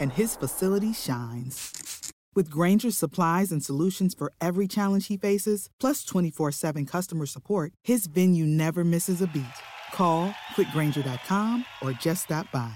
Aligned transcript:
and 0.00 0.12
his 0.12 0.34
facility 0.34 0.92
shines. 0.92 2.12
With 2.34 2.50
Granger's 2.50 2.96
supplies 2.96 3.52
and 3.52 3.62
solutions 3.62 4.14
for 4.14 4.32
every 4.40 4.66
challenge 4.68 5.08
he 5.08 5.16
faces, 5.16 5.68
plus 5.78 6.04
24 6.04 6.52
7 6.52 6.86
customer 6.86 7.26
support, 7.26 7.72
his 7.84 8.06
venue 8.06 8.46
never 8.46 8.84
misses 8.84 9.20
a 9.20 9.26
beat. 9.26 9.44
Call 9.92 10.34
quickgranger.com 10.56 11.64
or 11.82 11.92
just 11.92 12.24
stop 12.24 12.50
by. 12.52 12.72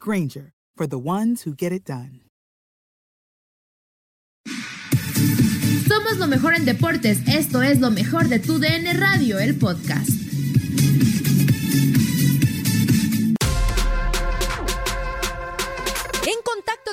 Granger, 0.00 0.52
for 0.76 0.86
the 0.86 0.98
ones 0.98 1.42
who 1.42 1.54
get 1.54 1.72
it 1.72 1.84
done. 1.84 2.20
Somos 5.88 6.18
lo 6.18 6.26
mejor 6.26 6.54
en 6.54 6.64
deportes. 6.64 7.18
Esto 7.28 7.60
es 7.60 7.80
lo 7.80 7.90
mejor 7.90 8.28
de 8.28 8.38
tu 8.38 8.58
DN 8.58 8.98
Radio, 8.98 9.38
el 9.38 9.54
podcast. 9.54 10.22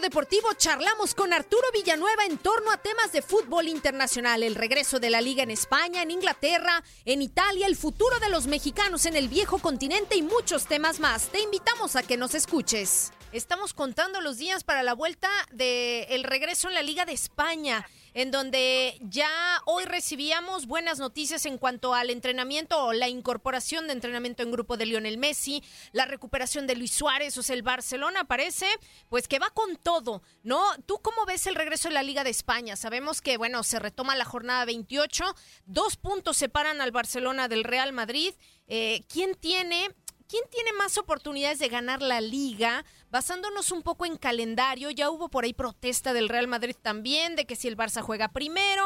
Deportivo 0.09 0.47
charlamos 0.57 1.13
con 1.13 1.33
Arturo 1.33 1.67
Villanueva 1.71 2.25
en 2.25 2.39
torno 2.39 2.71
a 2.71 2.77
temas 2.77 3.11
de 3.11 3.21
fútbol 3.21 3.67
internacional, 3.67 4.41
el 4.41 4.55
regreso 4.55 4.99
de 4.99 5.11
la 5.11 5.21
liga 5.21 5.43
en 5.43 5.51
España, 5.51 6.01
en 6.01 6.09
Inglaterra, 6.09 6.83
en 7.05 7.21
Italia, 7.21 7.67
el 7.67 7.75
futuro 7.75 8.19
de 8.19 8.29
los 8.29 8.47
mexicanos 8.47 9.05
en 9.05 9.15
el 9.15 9.27
viejo 9.27 9.59
continente 9.59 10.15
y 10.15 10.23
muchos 10.23 10.65
temas 10.65 10.99
más. 10.99 11.27
Te 11.27 11.41
invitamos 11.41 11.95
a 11.95 12.01
que 12.01 12.17
nos 12.17 12.33
escuches. 12.33 13.11
Estamos 13.31 13.75
contando 13.75 14.21
los 14.21 14.39
días 14.39 14.63
para 14.63 14.81
la 14.81 14.95
vuelta 14.95 15.29
del 15.51 16.23
regreso 16.23 16.67
en 16.67 16.73
la 16.73 16.81
Liga 16.81 17.05
de 17.05 17.11
España, 17.11 17.85
en 18.15 18.31
donde 18.31 18.97
ya 19.01 19.29
hoy 19.65 19.85
recibíamos 19.85 20.65
buenas 20.65 20.97
noticias 20.97 21.45
en 21.45 21.59
cuanto 21.59 21.93
al 21.93 22.09
entrenamiento 22.09 22.83
o 22.83 22.91
la 22.91 23.07
incorporación 23.07 23.85
de 23.85 23.93
entrenamiento 23.93 24.41
en 24.41 24.51
grupo 24.51 24.77
de 24.77 24.87
Lionel 24.87 25.19
Messi, 25.19 25.63
la 25.91 26.05
recuperación 26.05 26.65
de 26.65 26.75
Luis 26.75 26.89
Suárez, 26.89 27.37
o 27.37 27.43
sea, 27.43 27.55
el 27.55 27.61
Barcelona 27.61 28.23
parece 28.23 28.65
pues 29.09 29.27
que 29.27 29.37
va 29.37 29.51
con 29.51 29.75
todo, 29.75 30.23
¿no? 30.41 30.63
¿Tú 30.87 30.97
cómo 31.03 31.27
ves 31.27 31.45
el 31.45 31.53
regreso 31.53 31.89
de 31.89 31.93
la 31.93 32.01
Liga 32.01 32.23
de 32.23 32.31
España? 32.31 32.75
Sabemos 32.75 33.21
que, 33.21 33.37
bueno, 33.37 33.61
se 33.61 33.77
retoma 33.77 34.15
la 34.15 34.25
jornada 34.25 34.65
28, 34.65 35.35
dos 35.67 35.97
puntos 35.97 36.35
separan 36.35 36.81
al 36.81 36.89
Barcelona 36.89 37.47
del 37.47 37.63
Real 37.63 37.93
Madrid. 37.93 38.33
Eh, 38.67 39.03
¿Quién 39.07 39.35
tiene 39.35 39.93
¿quién 40.29 40.43
tiene 40.51 40.71
más 40.73 40.97
oportunidades 40.97 41.59
de 41.59 41.67
ganar 41.67 42.01
la 42.01 42.21
liga? 42.21 42.85
Basándonos 43.11 43.71
un 43.71 43.81
poco 43.81 44.05
en 44.05 44.17
calendario, 44.17 44.91
ya 44.91 45.09
hubo 45.09 45.29
por 45.29 45.43
ahí 45.43 45.53
protesta 45.53 46.13
del 46.13 46.29
Real 46.29 46.47
Madrid 46.47 46.75
también, 46.79 47.35
de 47.35 47.45
que 47.45 47.55
si 47.55 47.67
el 47.67 47.75
Barça 47.75 48.01
juega 48.01 48.27
primero. 48.27 48.83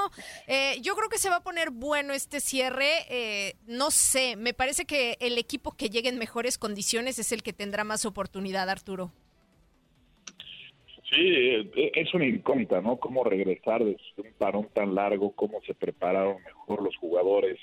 Eh, 0.48 0.78
yo 0.82 0.96
creo 0.96 1.10
que 1.10 1.18
se 1.18 1.30
va 1.30 1.38
a 1.38 1.44
poner 1.44 1.72
bueno 1.72 2.14
este 2.14 2.40
cierre. 2.40 3.06
Eh, 3.10 3.56
no 3.68 3.92
sé, 3.92 4.36
me 4.38 4.54
parece 4.54 4.86
que 4.86 5.18
el 5.20 5.38
equipo 5.38 5.76
que 5.76 5.90
llegue 5.90 6.10
en 6.10 6.18
mejores 6.18 6.58
condiciones 6.58 7.20
es 7.20 7.32
el 7.34 7.44
que 7.44 7.52
tendrá 7.52 7.84
más 7.84 8.06
oportunidad, 8.06 8.70
Arturo. 8.70 9.12
Sí, 11.10 11.20
eh, 11.20 11.92
es 11.94 12.14
una 12.14 12.26
incógnita, 12.26 12.82
¿no? 12.82 12.98
Cómo 12.98 13.24
regresar 13.24 13.84
de 13.84 13.98
un 14.18 14.34
parón 14.38 14.70
tan 14.74 14.96
largo, 14.96 15.32
cómo 15.32 15.62
se 15.68 15.76
prepararon 15.76 16.42
mejor 16.44 16.82
los 16.82 16.96
jugadores 16.98 17.60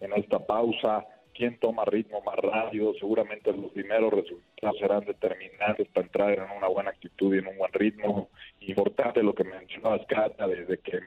en 0.00 0.12
esta 0.14 0.44
pausa, 0.44 1.06
quién 1.40 1.56
toma 1.56 1.86
ritmo 1.86 2.20
más 2.20 2.36
rápido, 2.36 2.92
seguramente 3.00 3.50
los 3.50 3.72
primeros 3.72 4.12
resultados 4.12 4.78
serán 4.78 5.06
determinantes 5.06 5.88
para 5.88 6.06
entrar 6.06 6.32
en 6.32 6.54
una 6.54 6.68
buena 6.68 6.90
actitud 6.90 7.34
y 7.34 7.38
en 7.38 7.46
un 7.46 7.56
buen 7.56 7.72
ritmo. 7.72 8.28
Importante 8.60 9.22
lo 9.22 9.34
que 9.34 9.44
mencionabas, 9.44 10.02
Cata, 10.06 10.46
desde 10.46 10.76
que 10.80 11.00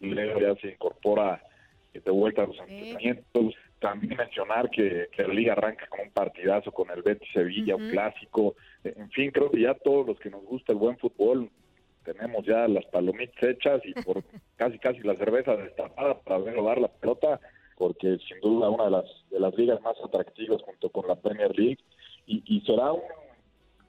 Leo 0.00 0.40
ya 0.40 0.60
se 0.60 0.72
incorpora 0.72 1.40
de 1.92 2.10
vuelta 2.10 2.42
a 2.42 2.46
los 2.48 2.58
entrenamientos. 2.58 3.54
También 3.78 4.16
mencionar 4.16 4.68
que, 4.70 5.06
que 5.12 5.22
la 5.22 5.32
liga 5.32 5.52
arranca 5.52 5.86
con 5.86 6.00
un 6.00 6.10
partidazo 6.10 6.72
con 6.72 6.90
el 6.90 7.02
Betis 7.02 7.28
Sevilla, 7.32 7.76
un 7.76 7.88
clásico. 7.90 8.56
En 8.82 9.08
fin, 9.10 9.30
creo 9.30 9.52
que 9.52 9.60
ya 9.60 9.74
todos 9.74 10.04
los 10.04 10.18
que 10.18 10.30
nos 10.30 10.42
gusta 10.42 10.72
el 10.72 10.78
buen 10.78 10.98
fútbol 10.98 11.48
tenemos 12.04 12.44
ya 12.44 12.66
las 12.66 12.84
palomitas 12.86 13.40
hechas 13.40 13.80
y 13.84 13.92
por 14.02 14.24
casi 14.56 14.80
casi 14.80 14.98
la 15.02 15.14
cerveza 15.14 15.56
destapada 15.56 16.18
para 16.18 16.38
ver 16.38 16.60
dar 16.60 16.78
la 16.78 16.88
pelota 16.88 17.40
porque 17.76 18.18
sin 18.28 18.40
duda 18.40 18.70
una 18.70 18.84
de 18.84 18.90
las 18.90 19.04
de 19.30 19.40
las 19.40 19.56
ligas 19.56 19.80
más 19.82 19.96
atractivas 20.02 20.62
junto 20.62 20.88
con 20.90 21.06
la 21.06 21.16
Premier 21.16 21.56
League 21.58 21.78
y, 22.26 22.42
y 22.46 22.60
será 22.62 22.92
un 22.92 23.02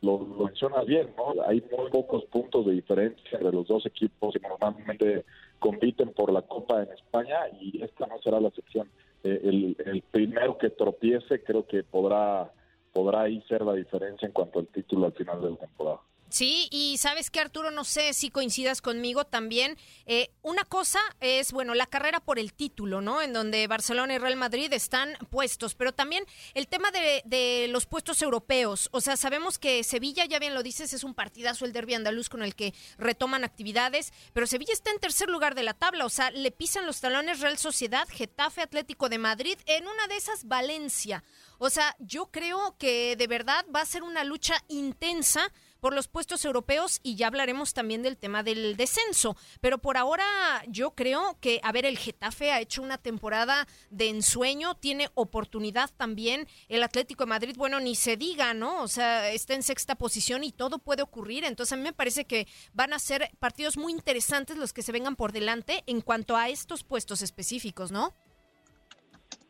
lo, 0.01 0.19
mencionas 0.19 0.85
bien, 0.85 1.09
¿no? 1.17 1.41
Hay 1.47 1.63
muy 1.75 1.89
pocos 1.89 2.23
puntos 2.25 2.65
de 2.65 2.73
diferencia 2.73 3.23
entre 3.33 3.51
los 3.51 3.67
dos 3.67 3.85
equipos 3.85 4.33
que 4.33 4.47
normalmente 4.47 5.25
compiten 5.59 6.13
por 6.13 6.31
la 6.31 6.43
Copa 6.43 6.83
en 6.83 6.91
España 6.91 7.37
y 7.59 7.81
esta 7.83 8.05
no 8.05 8.19
será 8.21 8.39
la 8.39 8.49
excepción. 8.49 8.89
Eh, 9.23 9.41
el, 9.43 9.77
el 9.85 10.01
primero 10.03 10.57
que 10.57 10.69
tropiece 10.69 11.43
creo 11.43 11.65
que 11.65 11.83
podrá 11.83 12.51
podrá 12.93 13.21
ahí 13.21 13.41
ser 13.47 13.61
la 13.61 13.73
diferencia 13.73 14.25
en 14.25 14.31
cuanto 14.31 14.59
al 14.59 14.67
título 14.67 15.05
al 15.05 15.13
final 15.13 15.41
de 15.41 15.51
la 15.51 15.55
temporada. 15.57 15.99
Sí, 16.29 16.67
y 16.71 16.97
sabes 16.97 17.31
que 17.31 17.39
Arturo, 17.39 17.71
no 17.71 17.85
sé 17.85 18.13
si 18.13 18.29
coincidas 18.29 18.81
conmigo 18.81 19.25
también. 19.25 19.77
Eh, 20.05 20.29
una 20.41 20.65
cosa 20.65 20.99
es, 21.21 21.53
bueno, 21.53 21.73
la 21.73 21.85
carrera 21.85 22.19
por 22.19 22.38
el 22.38 22.53
título, 22.53 22.99
¿no? 22.99 23.21
En 23.21 23.31
donde 23.31 23.65
Barcelona 23.67 24.13
y 24.13 24.17
Real 24.17 24.35
Madrid 24.35 24.71
están 24.73 25.17
puestos, 25.29 25.73
pero 25.73 25.93
también 25.93 26.25
el 26.53 26.67
tema 26.67 26.91
de, 26.91 27.21
de, 27.25 27.67
los 27.69 27.85
puestos 27.85 28.21
europeos. 28.21 28.89
O 28.91 28.99
sea, 28.99 29.16
sabemos 29.16 29.57
que 29.57 29.85
Sevilla, 29.85 30.25
ya 30.25 30.37
bien 30.37 30.53
lo 30.53 30.63
dices, 30.63 30.91
es 30.91 31.05
un 31.05 31.13
partidazo 31.13 31.63
el 31.63 31.71
derby 31.71 31.93
andaluz 31.93 32.27
con 32.27 32.43
el 32.43 32.55
que 32.55 32.73
retoman 32.97 33.45
actividades, 33.45 34.11
pero 34.33 34.47
Sevilla 34.47 34.73
está 34.73 34.91
en 34.91 34.99
tercer 34.99 35.29
lugar 35.29 35.55
de 35.55 35.63
la 35.63 35.73
tabla, 35.73 36.05
o 36.05 36.09
sea, 36.09 36.29
le 36.31 36.52
pisan 36.52 36.85
los 36.85 36.99
talones 36.99 37.40
Real 37.40 37.57
Sociedad, 37.57 38.07
Getafe, 38.09 38.61
Atlético 38.61 39.07
de 39.07 39.17
Madrid, 39.17 39.57
en 39.66 39.87
una 39.87 40.07
de 40.07 40.17
esas 40.17 40.46
Valencia. 40.46 41.23
O 41.57 41.69
sea, 41.69 41.96
yo 41.99 42.28
creo 42.28 42.75
que 42.78 43.16
de 43.16 43.28
verdad 43.28 43.66
va 43.73 43.81
a 43.81 43.85
ser 43.85 44.03
una 44.03 44.23
lucha 44.23 44.63
intensa 44.67 45.52
por 45.79 45.94
los 45.94 46.08
puestos 46.08 46.46
europeos 46.46 47.00
y 47.03 47.16
ya 47.16 47.28
hablaremos 47.28 47.74
también 47.74 48.03
del 48.03 48.18
tema 48.18 48.44
del 48.44 48.76
descenso. 48.78 49.35
Pero 49.62 49.78
por 49.78 49.97
ahora 49.97 50.26
yo 50.68 50.91
creo 50.91 51.38
que, 51.40 51.59
a 51.64 51.72
ver, 51.72 51.85
el 51.85 51.97
Getafe 51.97 52.52
ha 52.52 52.59
hecho 52.59 52.82
una 52.82 52.97
temporada 52.97 53.68
de 53.90 54.09
ensueño, 54.09 54.76
tiene 54.76 55.09
oportunidad 55.16 55.90
también. 55.96 56.47
El 56.68 56.84
Atlético 56.84 57.24
de 57.24 57.29
Madrid, 57.29 57.56
bueno, 57.58 57.79
ni 57.79 57.96
se 57.96 58.18
diga, 58.18 58.53
¿no? 58.53 58.82
O 58.82 58.88
sea, 58.88 59.32
está 59.32 59.53
en 59.53 59.64
sexta 59.64 59.96
posición 59.96 60.44
y 60.44 60.52
todo 60.52 60.79
puede 60.79 61.02
ocurrir. 61.02 61.44
Entonces 61.44 61.74
a 61.74 61.78
mí 61.78 61.84
me 61.84 61.94
parece 61.94 62.26
que 62.26 62.47
van 62.74 62.94
a 62.94 63.00
ser 63.00 63.32
partidos 63.40 63.78
muy 63.78 63.91
interesantes 63.91 64.58
los 64.58 64.74
que 64.74 64.84
se 64.84 64.91
vengan 64.91 65.16
por 65.16 65.32
delante 65.32 65.84
en 65.88 66.02
cuanto 66.02 66.35
a 66.35 66.50
estos 66.50 66.84
puestos 66.84 67.22
específicos, 67.22 67.91
¿no? 67.91 68.16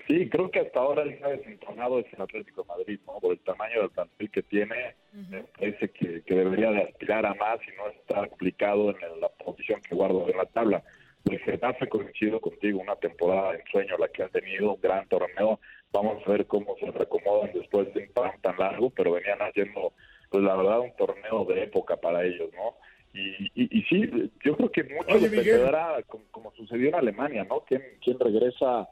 Sí, 0.08 0.30
creo 0.30 0.50
que 0.50 0.62
hasta 0.62 0.80
ahora 0.80 1.04
el 1.04 1.18
que 1.18 1.24
ha 1.26 1.30
desentonado 1.30 2.00
es 2.00 2.06
el 2.14 2.22
Atlético 2.22 2.62
de 2.62 2.68
Madrid, 2.70 3.00
¿no? 3.06 3.20
Por 3.20 3.34
el 3.34 3.40
tamaño 3.40 3.82
del 3.82 3.90
plantel 3.90 4.32
que 4.32 4.42
tiene, 4.42 4.96
me 5.12 5.44
parece 5.44 5.90
que, 5.90 6.24
debería 6.26 6.72
de 6.72 6.84
aspirar 6.84 7.26
a 7.26 7.34
más 7.34 7.60
y 7.68 7.76
no 7.76 7.90
estar 7.90 8.30
complicado 8.30 8.92
en 8.92 9.20
la 9.20 9.28
posición 9.28 9.82
que 9.82 9.96
guardo 9.96 10.30
en 10.30 10.38
la 10.38 10.46
tabla. 10.46 10.82
El 11.26 11.40
Getafe 11.40 11.90
coincido 11.90 12.40
contigo, 12.40 12.80
una 12.80 12.96
temporada 12.96 13.52
de 13.52 13.60
ensueño 13.60 13.98
la 13.98 14.08
que 14.08 14.24
ha 14.24 14.30
tenido, 14.30 14.76
un 14.76 14.82
gran 14.82 15.06
torneo. 15.10 15.60
Vamos 15.92 16.26
a 16.26 16.32
ver 16.32 16.48
cómo 16.48 16.78
se 16.80 16.90
recomodan 16.90 17.52
después 17.54 17.94
de 17.94 18.04
un 18.04 18.14
plan 18.14 18.32
tan 18.42 18.58
largo, 18.58 18.90
pero 18.92 19.12
venían 19.12 19.40
haciendo, 19.42 19.92
pues 20.30 20.42
la 20.42 20.56
verdad, 20.56 20.80
un 20.80 20.96
torneo 20.96 21.44
de 21.44 21.64
época 21.64 21.98
para 21.98 22.24
ellos, 22.24 22.50
¿no? 22.56 22.76
Y, 23.14 23.52
y, 23.56 23.82
sí, 23.84 24.32
yo 24.46 24.56
creo 24.56 24.72
que 24.72 24.84
mucho 24.84 25.20
dependerá, 25.20 26.02
como, 26.32 26.52
sucedió 26.52 26.90
en 26.90 26.96
Alemania, 26.96 27.44
¿no? 27.44 27.62
¿Quién, 27.62 27.82
quién 28.02 28.20
regresa? 28.20 28.88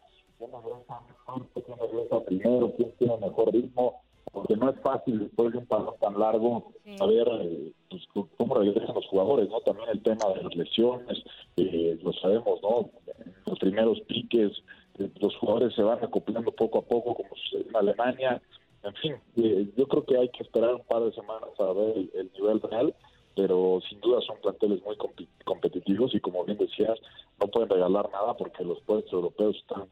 ¿Quién 0.62 0.74
regresa 0.74 1.02
mejor? 1.08 1.48
¿Quién 1.54 1.78
regresa 1.80 2.26
primero? 2.26 2.74
¿Quién 2.76 2.92
tiene 2.98 3.18
mejor 3.18 3.54
ritmo? 3.54 4.02
Porque 4.32 4.56
no 4.56 4.70
es 4.70 4.80
fácil 4.82 5.20
después 5.20 5.54
de 5.54 5.60
un 5.60 5.66
parón 5.66 5.96
tan 6.00 6.20
largo 6.20 6.72
saber 6.98 7.28
eh, 7.42 7.72
pues, 7.90 8.04
cómo 8.38 8.56
regresan 8.56 8.96
los 8.96 9.06
jugadores, 9.08 9.50
¿no? 9.50 9.62
También 9.62 9.90
el 9.90 10.02
tema 10.04 10.28
de 10.34 10.44
las 10.44 10.56
lesiones, 10.56 11.24
eh, 11.58 11.98
lo 12.02 12.12
sabemos, 12.14 12.62
¿no? 12.62 12.90
Los 13.46 13.60
primeros 13.60 14.02
piques, 14.02 14.52
eh, 15.00 15.10
los 15.20 15.36
jugadores 15.38 15.74
se 15.76 15.84
van 15.84 16.04
acoplando 16.04 16.52
poco 16.52 16.80
a 16.80 16.82
poco, 16.82 17.16
como 17.16 17.30
sucedió 17.36 17.70
en 17.70 17.76
Alemania. 17.76 18.42
En 18.84 18.94
fin, 18.96 19.16
yo 19.76 19.88
creo 19.88 20.06
que 20.06 20.18
hay 20.18 20.30
que 20.30 20.44
esperar 20.44 20.76
un 20.76 20.84
par 20.84 21.04
de 21.04 21.12
semanas 21.14 21.50
para 21.58 21.74
ver 21.74 21.98
el 22.14 22.32
nivel 22.34 22.62
real 22.62 22.94
pero 23.36 23.80
sin 23.88 24.00
duda 24.00 24.22
son 24.22 24.38
planteles 24.42 24.82
muy 24.84 24.96
competitivos 25.44 26.16
y 26.16 26.20
como 26.22 26.46
bien 26.46 26.58
decías, 26.58 26.98
no 27.40 27.48
pueden 27.48 27.70
regalar 27.70 28.10
nada 28.12 28.36
porque 28.36 28.64
los 28.64 28.80
puestos 28.82 29.12
europeos 29.12 29.58
están. 29.58 29.88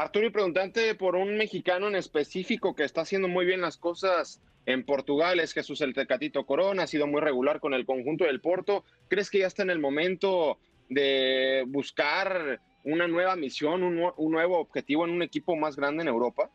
Arturo, 0.00 0.26
y 0.26 0.30
preguntante 0.30 0.94
por 0.94 1.16
un 1.16 1.36
mexicano 1.36 1.88
en 1.88 1.96
específico 1.96 2.74
que 2.74 2.84
está 2.84 3.00
haciendo 3.00 3.26
muy 3.26 3.44
bien 3.44 3.60
las 3.60 3.76
cosas 3.76 4.40
en 4.64 4.84
Portugal, 4.84 5.40
es 5.40 5.52
Jesús 5.52 5.80
el 5.80 5.94
Tecatito 5.94 6.44
Corona, 6.46 6.84
ha 6.84 6.86
sido 6.86 7.06
muy 7.06 7.20
regular 7.20 7.58
con 7.58 7.74
el 7.74 7.84
conjunto 7.84 8.24
del 8.24 8.40
Porto. 8.40 8.84
¿Crees 9.08 9.28
que 9.28 9.40
ya 9.40 9.46
está 9.46 9.62
en 9.62 9.70
el 9.70 9.80
momento 9.80 10.58
de 10.88 11.64
buscar 11.66 12.60
una 12.84 13.08
nueva 13.08 13.34
misión, 13.34 13.82
un, 13.82 14.30
nuevo 14.30 14.58
objetivo 14.58 15.04
en 15.04 15.10
un 15.10 15.22
equipo 15.22 15.56
más 15.56 15.74
grande 15.74 16.02
en 16.02 16.08
Europa? 16.08 16.48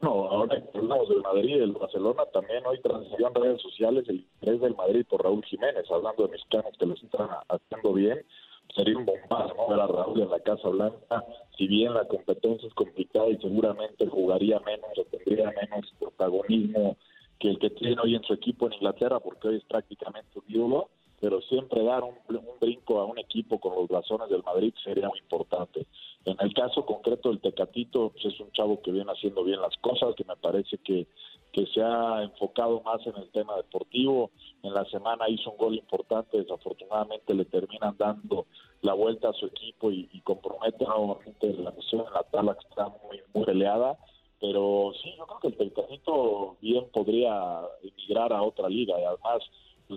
No, 0.00 0.10
ahora 0.26 0.60
que 0.60 0.78
hablamos 0.78 1.08
del 1.08 1.22
Madrid 1.22 1.56
y 1.56 1.58
del 1.58 1.72
Barcelona, 1.72 2.24
también 2.32 2.64
hoy 2.66 2.80
transmitió 2.80 3.28
en 3.28 3.34
redes 3.34 3.62
sociales 3.62 4.04
el 4.08 4.16
interés 4.16 4.60
del 4.60 4.76
Madrid 4.76 5.04
por 5.08 5.22
Raúl 5.22 5.44
Jiménez, 5.44 5.84
hablando 5.90 6.24
de 6.24 6.32
mexicanos 6.32 6.72
que 6.78 6.86
lo 6.86 6.94
están 6.94 7.28
haciendo 7.48 7.92
bien. 7.92 8.24
Sería 8.74 8.96
un 8.96 9.04
bombazo 9.04 9.54
¿no? 9.54 9.68
ver 9.68 9.78
Raúl 9.78 10.22
en 10.22 10.30
la 10.30 10.40
Casa 10.40 10.68
Blanca, 10.68 11.24
si 11.56 11.66
bien 11.66 11.92
la 11.92 12.06
competencia 12.06 12.66
es 12.66 12.74
complicada 12.74 13.28
y 13.28 13.36
seguramente 13.36 14.06
jugaría 14.06 14.60
menos 14.60 14.90
o 14.98 15.04
tendría 15.04 15.50
menos 15.50 15.92
protagonismo 15.98 16.96
que 17.38 17.50
el 17.50 17.58
que 17.58 17.70
tiene 17.70 17.96
hoy 18.02 18.14
en 18.14 18.22
su 18.22 18.32
equipo 18.32 18.66
en 18.66 18.74
Inglaterra, 18.74 19.20
porque 19.20 19.48
hoy 19.48 19.56
es 19.56 19.64
prácticamente 19.64 20.38
un 20.38 20.44
ídolo, 20.48 20.88
pero 21.22 21.40
siempre 21.42 21.84
dar 21.84 22.02
un, 22.02 22.16
brinco 22.60 22.98
a 22.98 23.04
un 23.04 23.16
equipo 23.16 23.60
con 23.60 23.76
los 23.76 23.86
blasones 23.86 24.28
del 24.28 24.42
Madrid 24.42 24.74
sería 24.82 25.08
muy 25.08 25.20
importante. 25.20 25.86
En 26.24 26.36
el 26.40 26.52
caso 26.52 26.84
concreto 26.84 27.28
del 27.28 27.40
Tecatito, 27.40 28.10
pues 28.10 28.34
es 28.34 28.40
un 28.40 28.50
chavo 28.50 28.82
que 28.82 28.90
viene 28.90 29.12
haciendo 29.12 29.44
bien 29.44 29.60
las 29.60 29.76
cosas, 29.76 30.16
que 30.16 30.24
me 30.24 30.34
parece 30.34 30.78
que, 30.78 31.06
que 31.52 31.64
se 31.66 31.80
ha 31.80 32.24
enfocado 32.24 32.80
más 32.80 33.06
en 33.06 33.16
el 33.18 33.30
tema 33.30 33.56
deportivo. 33.56 34.32
En 34.64 34.74
la 34.74 34.84
semana 34.86 35.28
hizo 35.28 35.52
un 35.52 35.58
gol 35.58 35.76
importante, 35.76 36.38
desafortunadamente 36.38 37.34
le 37.34 37.44
terminan 37.44 37.96
dando 37.96 38.46
la 38.80 38.94
vuelta 38.94 39.28
a 39.28 39.32
su 39.34 39.46
equipo 39.46 39.92
y, 39.92 40.08
compromete 40.24 40.84
nuevamente 40.84 41.54
la 41.54 41.70
misión 41.70 42.04
en 42.04 42.14
la 42.14 42.24
tabla 42.24 42.54
que 42.54 42.68
está 42.68 42.88
muy, 43.04 43.20
muy 43.32 43.44
peleada. 43.44 43.96
Pero 44.40 44.92
sí, 45.00 45.14
yo 45.16 45.24
creo 45.26 45.38
que 45.38 45.64
el 45.64 45.72
Tecatito 45.72 46.56
bien 46.60 46.88
podría 46.92 47.60
emigrar 47.80 48.32
a 48.32 48.42
otra 48.42 48.68
liga 48.68 49.00
y 49.00 49.04
además 49.04 49.40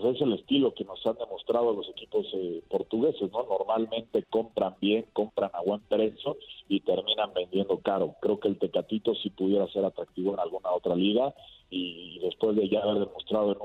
pues 0.02 0.16
es 0.16 0.22
el 0.22 0.34
estilo 0.34 0.74
que 0.74 0.84
nos 0.84 1.06
han 1.06 1.16
demostrado 1.16 1.74
los 1.74 1.88
equipos 1.90 2.26
eh, 2.34 2.62
portugueses, 2.70 3.32
¿no? 3.32 3.44
Normalmente 3.44 4.24
compran 4.24 4.76
bien, 4.82 5.06
compran 5.14 5.52
a 5.54 5.62
buen 5.62 5.82
precio 5.82 6.38
y 6.68 6.82
terminan 6.82 7.34
vendiendo 7.34 7.78
caro. 7.80 8.16
Creo 8.22 8.40
que 8.40 8.50
el 8.50 8.60
Tecatito 8.60 9.16
sí 9.16 9.30
pudiera 9.30 9.68
ser 9.68 9.86
atractivo 9.86 10.34
en 10.34 10.40
alguna 10.40 10.72
otra 10.72 10.96
liga 10.96 11.34
y, 11.70 12.20
después 12.20 12.56
de 12.58 12.68
ya 12.68 12.82
haber 12.82 13.08
demostrado 13.08 13.54
en 13.54 13.58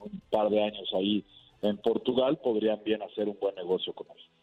un 0.00 0.20
par 0.30 0.50
de 0.50 0.62
años 0.62 0.88
ahí 0.94 1.24
en 1.62 1.78
Portugal, 1.78 2.38
podrían 2.38 2.82
bien 2.84 3.02
hacer 3.02 3.28
un 3.28 3.38
buen 3.40 3.54
negocio 3.54 3.92
con 3.94 4.06
él. 4.10 4.39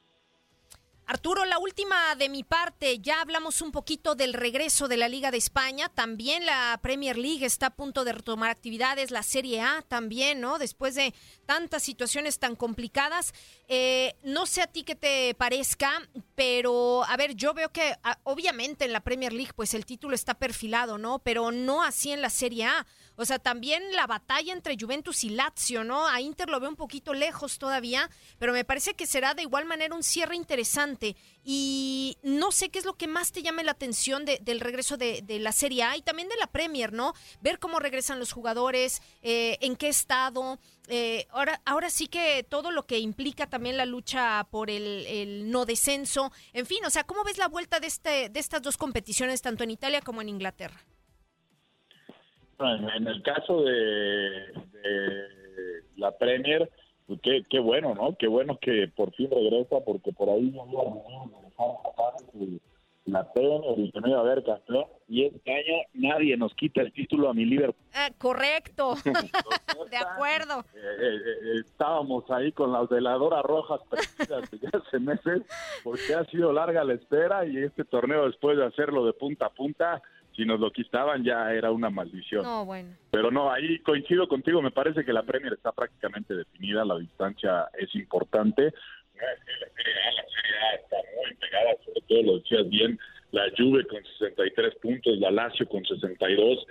Arturo, 1.09 1.45
la 1.45 1.57
última 1.57 2.15
de 2.15 2.27
mi 2.27 2.43
parte, 2.43 2.99
ya 2.99 3.21
hablamos 3.21 3.61
un 3.61 3.71
poquito 3.71 4.13
del 4.13 4.33
regreso 4.33 4.89
de 4.89 4.97
la 4.97 5.07
Liga 5.07 5.31
de 5.31 5.37
España, 5.37 5.87
también 5.87 6.45
la 6.45 6.77
Premier 6.83 7.17
League 7.17 7.45
está 7.45 7.67
a 7.67 7.75
punto 7.75 8.03
de 8.03 8.11
retomar 8.11 8.49
actividades, 8.49 9.09
la 9.09 9.23
Serie 9.23 9.61
A 9.61 9.85
también, 9.87 10.41
¿no? 10.41 10.59
Después 10.59 10.95
de 10.95 11.13
tantas 11.45 11.81
situaciones 11.81 12.39
tan 12.39 12.57
complicadas, 12.57 13.33
eh, 13.69 14.17
no 14.23 14.45
sé 14.45 14.61
a 14.61 14.67
ti 14.67 14.83
qué 14.83 14.95
te 14.95 15.33
parezca, 15.35 15.93
pero 16.37 17.03
a 17.05 17.17
ver, 17.17 17.33
yo 17.33 17.55
veo 17.55 17.69
que 17.69 17.95
ah, 18.03 18.19
obviamente 18.21 18.85
en 18.85 18.93
la 18.93 18.99
Premier 18.99 19.33
League 19.33 19.53
pues 19.55 19.73
el 19.73 19.87
título 19.87 20.13
está 20.13 20.35
perfilado, 20.35 20.99
¿no? 20.99 21.17
Pero 21.17 21.51
no 21.51 21.81
así 21.81 22.11
en 22.11 22.21
la 22.21 22.29
Serie 22.29 22.65
A. 22.65 22.85
O 23.15 23.25
sea, 23.25 23.39
también 23.39 23.81
la 23.93 24.05
batalla 24.05 24.53
entre 24.53 24.77
Juventus 24.79 25.23
y 25.23 25.31
Lazio, 25.31 25.83
¿no? 25.83 26.07
A 26.07 26.21
Inter 26.21 26.47
lo 26.47 26.59
veo 26.59 26.69
un 26.69 26.75
poquito 26.75 27.15
lejos 27.15 27.57
todavía, 27.57 28.07
pero 28.37 28.53
me 28.53 28.63
parece 28.63 28.93
que 28.93 29.07
será 29.07 29.33
de 29.33 29.41
igual 29.41 29.65
manera 29.65 29.95
un 29.95 30.03
cierre 30.03 30.35
interesante. 30.35 31.15
Y 31.43 32.19
no 32.21 32.51
sé 32.51 32.69
qué 32.69 32.77
es 32.77 32.85
lo 32.85 32.93
que 32.93 33.07
más 33.07 33.31
te 33.31 33.41
llame 33.41 33.63
la 33.63 33.71
atención 33.71 34.23
del 34.23 34.59
regreso 34.59 34.95
de, 34.95 35.23
la 35.39 35.51
Serie 35.51 35.81
A 35.81 35.97
y 35.97 36.03
también 36.03 36.29
de 36.29 36.37
la 36.37 36.45
Premier, 36.45 36.93
¿no? 36.93 37.15
Ver 37.41 37.57
cómo 37.57 37.79
regresan 37.79 38.19
los 38.19 38.31
jugadores, 38.31 39.01
eh, 39.23 39.57
en 39.61 39.75
qué 39.75 39.87
estado. 39.87 40.59
Eh, 40.87 41.25
ahora, 41.31 41.59
ahora 41.65 41.89
sí 41.89 42.07
que 42.07 42.43
todo 42.43 42.71
lo 42.71 42.83
que 42.83 42.99
implica 42.99 43.47
también 43.47 43.77
la 43.77 43.85
lucha 43.85 44.47
por 44.49 44.69
el, 44.69 45.51
no 45.51 45.65
descenso. 45.65 46.31
En 46.53 46.65
fin, 46.65 46.79
o 46.85 46.89
sea, 46.89 47.03
¿cómo 47.03 47.23
ves 47.23 47.37
la 47.37 47.47
vuelta 47.47 47.79
de, 47.79 47.87
este, 47.87 48.29
de 48.29 48.39
estas 48.39 48.61
dos 48.61 48.77
competiciones, 48.77 49.41
tanto 49.41 49.63
en 49.63 49.71
Italia 49.71 50.01
como 50.01 50.21
en 50.21 50.29
Inglaterra? 50.29 50.77
En 52.59 53.07
el 53.07 53.21
caso 53.21 53.61
de, 53.63 54.53
la 55.95 56.17
Premier, 56.17 56.69
pues 57.05 57.19
qué, 57.21 57.43
qué 57.49 57.59
bueno, 57.59 57.93
¿no? 57.93 58.15
Qué 58.17 58.27
bueno 58.27 58.57
que 58.59 58.87
por 58.95 59.13
fin 59.13 59.29
regresa, 59.29 59.79
porque 59.85 60.11
por 60.11 60.29
ahí 60.29 60.51
no 60.51 60.63
había 60.63 60.79
la 63.07 63.31
Premier 63.33 63.79
y 63.79 63.91
que 63.91 64.01
no 64.01 64.09
iba 64.09 64.17
a 64.17 64.21
haber 64.21 64.43
campeón. 64.43 64.85
Y 65.07 65.25
este 65.25 65.51
año 65.51 65.83
nadie 65.93 66.37
nos 66.37 66.53
quita 66.53 66.81
el 66.81 66.91
título 66.91 67.29
a 67.29 67.33
mi 67.33 67.45
Liverpool. 67.45 67.85
Ah, 67.93 68.09
correcto, 68.17 68.95
de 69.89 69.97
acuerdo. 69.97 70.59
Eh, 70.75 70.79
eh, 71.01 71.15
eh, 71.15 71.61
estábamos 71.65 72.29
ahí 72.29 72.51
con 72.51 72.71
las 72.71 72.89
veladoras 72.89 73.43
rojas 73.43 73.81
perdidas 73.89 74.49
ya 74.51 74.79
hace 74.79 74.99
meses, 74.99 75.43
porque 75.83 76.13
ha 76.13 76.25
sido 76.25 76.51
larga 76.51 76.83
la 76.83 76.93
espera 76.93 77.45
y 77.45 77.57
este 77.57 77.85
torneo 77.85 78.25
después 78.25 78.57
de 78.57 78.65
hacerlo 78.65 79.05
de 79.05 79.13
punta 79.13 79.47
a 79.47 79.49
punta 79.49 80.01
si 80.35 80.45
nos 80.45 80.59
lo 80.59 80.71
quitaban 80.71 81.23
ya 81.23 81.51
era 81.51 81.71
una 81.71 81.89
maldición. 81.89 82.43
No, 82.43 82.63
bueno. 82.63 82.95
Pero 83.09 83.31
no, 83.31 83.51
ahí 83.51 83.79
coincido 83.79 84.27
contigo, 84.27 84.61
me 84.61 84.71
parece 84.71 85.03
que 85.03 85.11
la 85.11 85.23
Premier 85.23 85.53
está 85.53 85.71
prácticamente 85.71 86.35
definida, 86.35 86.85
la 86.85 86.99
distancia 86.99 87.69
es 87.73 87.93
importante. 87.95 88.65
La 89.15 89.21
Serie 89.73 90.59
A 90.59 90.75
está 90.75 90.97
sobre 91.85 92.01
todo 92.07 92.23
lo 92.23 92.39
decías 92.39 92.69
bien, 92.69 92.99
la 93.31 93.43
Juve 93.57 93.85
con 93.87 94.03
63 94.03 94.75
puntos, 94.75 95.19
la 95.19 95.31
Lazio 95.31 95.67
con 95.67 95.83
62. 95.85 96.65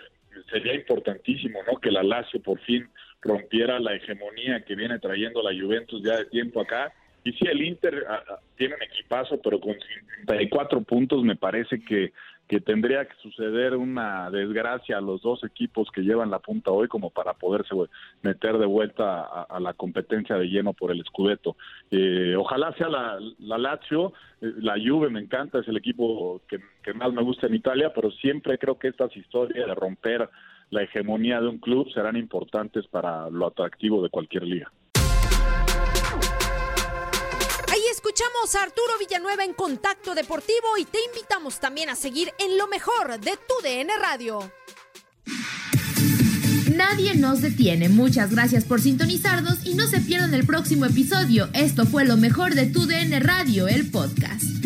Sería 0.51 0.75
importantísimo, 0.75 1.61
¿no? 1.67 1.79
Que 1.79 1.91
la 1.91 2.03
Lazio 2.03 2.41
por 2.43 2.59
fin 2.61 2.89
rompiera 3.21 3.81
la 3.81 3.95
hegemonía 3.95 4.65
que 4.65 4.75
viene 4.75 4.99
trayendo 4.99 5.43
la 5.43 5.59
Juventus 5.59 6.03
ya 6.03 6.17
de 6.17 6.27
tiempo 6.27 6.61
acá. 6.61 6.93
Y 7.27 7.33
sí, 7.33 7.45
el 7.47 7.61
Inter 7.61 8.07
ah, 8.09 8.23
ah, 8.31 8.39
tiene 8.57 8.77
un 8.77 8.83
equipazo, 8.83 9.41
pero 9.43 9.59
con 9.61 9.75
54 10.27 10.81
puntos 10.83 11.25
me 11.25 11.35
parece 11.35 11.81
que 11.81 12.13
que 12.49 12.61
tendría 12.61 13.05
que 13.05 13.17
suceder 13.17 13.75
una 13.75 14.31
desgracia 14.31 14.99
a 14.99 15.01
los 15.01 15.21
dos 15.23 15.43
equipos 15.43 15.89
que 15.91 16.03
llevan 16.03 16.31
la 16.31 16.39
punta 16.39 16.71
hoy 16.71 16.87
como 16.87 17.11
para 17.11 17.35
poderse 17.35 17.75
meter 18.23 18.59
de 18.59 18.67
vuelta 18.67 19.23
a, 19.23 19.59
la 19.59 19.73
competencia 19.73 20.37
de 20.37 20.47
lleno 20.47 20.73
por 20.73 20.93
el 20.93 21.03
Scudetto. 21.05 21.57
Eh, 21.91 22.37
ojalá 22.39 22.73
sea 22.75 22.89
la, 22.89 23.19
la 23.41 23.59
Lazio, 23.59 24.13
eh, 24.41 24.53
la 24.59 24.75
Juve 24.75 25.11
me 25.11 25.21
encanta, 25.21 25.59
es 25.59 25.69
el 25.69 25.77
equipo 25.77 26.41
que, 26.49 26.61
que 26.85 26.95
más 26.95 27.13
me 27.13 27.23
gusta 27.23 27.49
en 27.49 27.55
Italia, 27.55 27.93
pero 27.93 28.11
siempre 28.13 28.59
creo 28.59 28.79
que 28.79 28.89
estas 28.89 29.17
historias 29.17 29.67
de 29.67 29.75
romper 29.75 30.29
la 30.71 30.83
hegemonía 30.83 31.41
de 31.41 31.49
un 31.49 31.59
club 31.59 31.91
serán 31.93 32.17
importantes 32.17 32.87
para 32.87 33.29
lo 33.29 33.47
atractivo 33.47 34.03
de 34.03 34.11
cualquier 34.11 34.45
liga. 34.45 34.71
Escuchamos 37.97 38.55
a 38.55 38.63
Arturo 38.65 38.99
Villanueva 39.01 39.43
en 39.43 39.55
Contacto 39.55 40.15
Deportivo 40.15 40.77
y 40.79 40.85
te 40.85 40.99
invitamos 41.07 41.59
también 41.61 41.89
a 41.89 41.97
seguir 41.97 42.31
en 42.39 42.59
lo 42.59 42.69
mejor 42.69 43.19
de 43.19 43.39
tu 43.49 43.55
DN 43.67 43.91
Radio. 43.99 44.53
Nadie 46.75 47.15
nos 47.15 47.41
detiene. 47.41 47.89
Muchas 47.89 48.33
gracias 48.33 48.65
por 48.65 48.83
sintonizarnos 48.83 49.65
y 49.65 49.73
no 49.73 49.87
se 49.87 50.03
pierdan 50.03 50.35
el 50.35 50.45
próximo 50.45 50.85
episodio. 50.85 51.49
Esto 51.55 51.87
fue 51.87 52.05
lo 52.05 52.19
mejor 52.19 52.55
de 52.55 52.67
tu 52.67 52.85
DN 52.85 53.19
Radio, 53.19 53.67
el 53.67 53.91
podcast. 53.91 54.66